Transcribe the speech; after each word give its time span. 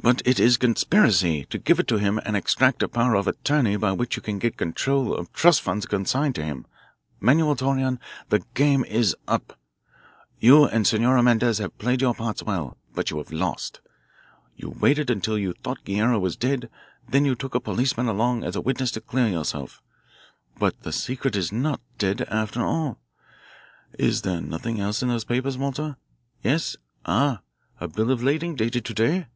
"But 0.00 0.22
it 0.24 0.38
is 0.38 0.56
conspiracy 0.56 1.44
to 1.46 1.58
give 1.58 1.80
it 1.80 1.88
to 1.88 1.98
him 1.98 2.18
and 2.24 2.36
extract 2.36 2.84
a 2.84 2.88
power 2.88 3.14
of 3.16 3.26
attorney 3.26 3.76
by 3.76 3.92
which 3.92 4.14
you 4.16 4.22
can 4.22 4.38
get 4.38 4.56
control 4.56 5.12
of 5.12 5.30
trust 5.32 5.60
funds 5.60 5.86
consigned 5.86 6.36
to 6.36 6.44
him. 6.44 6.66
Manuel 7.20 7.56
Torreon, 7.56 7.98
the 8.28 8.38
game 8.54 8.84
is 8.84 9.16
up. 9.26 9.58
You 10.38 10.64
and 10.64 10.86
Senora 10.86 11.22
Mendez 11.22 11.58
have 11.58 11.76
played 11.78 12.00
your 12.00 12.14
parts 12.14 12.44
well. 12.44 12.78
But 12.94 13.10
you 13.10 13.18
have 13.18 13.32
lost. 13.32 13.80
You 14.56 14.70
waited 14.70 15.10
until 15.10 15.36
you 15.36 15.52
thought 15.52 15.84
Guerrero 15.84 16.20
was 16.20 16.36
dead, 16.36 16.70
then 17.06 17.24
you 17.24 17.34
took 17.34 17.56
a 17.56 17.60
policeman 17.60 18.06
along 18.06 18.44
as 18.44 18.54
a 18.54 18.60
witness 18.62 18.92
to 18.92 19.00
clear 19.02 19.26
yourself. 19.26 19.82
But 20.58 20.84
the 20.84 20.92
secret 20.92 21.34
is 21.36 21.50
not 21.52 21.80
dead, 21.98 22.22
after 22.30 22.64
all. 22.64 22.98
Is 23.98 24.22
there 24.22 24.40
nothing 24.40 24.80
else 24.80 25.02
in 25.02 25.08
those 25.08 25.24
papers, 25.24 25.58
Walter? 25.58 25.96
Yes? 26.42 26.76
Ah, 27.04 27.40
a 27.80 27.88
bill 27.88 28.10
of 28.12 28.22
lading 28.22 28.54
dated 28.54 28.84
to 28.86 28.94
day? 28.94 29.26